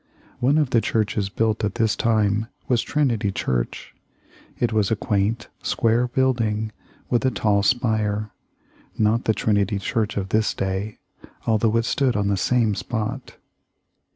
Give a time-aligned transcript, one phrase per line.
[0.39, 3.93] One of the churches built at this time was Trinity Church.
[4.59, 6.71] It was a quaint, square building,
[7.11, 8.31] with a tall spire
[8.97, 10.97] not the Trinity Church of this day,
[11.45, 13.35] although it stood on the same spot.